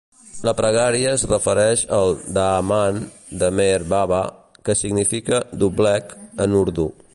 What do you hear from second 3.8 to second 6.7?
Baba, que significa "doblec" en